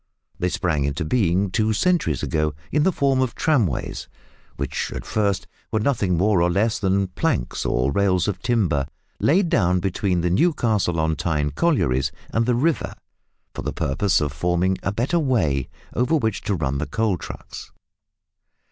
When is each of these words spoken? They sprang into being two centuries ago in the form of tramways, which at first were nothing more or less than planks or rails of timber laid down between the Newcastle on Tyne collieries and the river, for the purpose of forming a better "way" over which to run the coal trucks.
They 0.39 0.49
sprang 0.49 0.85
into 0.85 1.05
being 1.05 1.51
two 1.51 1.73
centuries 1.73 2.23
ago 2.23 2.55
in 2.71 2.81
the 2.81 2.91
form 2.91 3.21
of 3.21 3.35
tramways, 3.35 4.07
which 4.57 4.91
at 4.93 5.05
first 5.05 5.45
were 5.71 5.79
nothing 5.79 6.17
more 6.17 6.41
or 6.41 6.49
less 6.49 6.79
than 6.79 7.09
planks 7.09 7.67
or 7.67 7.91
rails 7.91 8.27
of 8.27 8.39
timber 8.41 8.87
laid 9.19 9.49
down 9.49 9.79
between 9.79 10.21
the 10.21 10.31
Newcastle 10.31 10.99
on 10.99 11.15
Tyne 11.15 11.51
collieries 11.51 12.11
and 12.31 12.47
the 12.47 12.55
river, 12.55 12.95
for 13.53 13.61
the 13.61 13.73
purpose 13.73 14.19
of 14.21 14.33
forming 14.33 14.75
a 14.81 14.91
better 14.91 15.19
"way" 15.19 15.69
over 15.93 16.15
which 16.15 16.41
to 16.45 16.55
run 16.55 16.79
the 16.79 16.87
coal 16.87 17.15
trucks. 17.15 17.71